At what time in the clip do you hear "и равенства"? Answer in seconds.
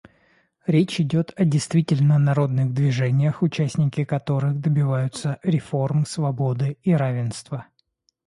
6.81-7.67